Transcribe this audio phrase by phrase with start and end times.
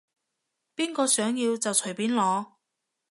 [0.75, 2.53] 邊個想要就隨便攞